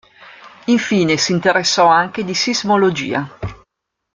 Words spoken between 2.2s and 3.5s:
di sismologia.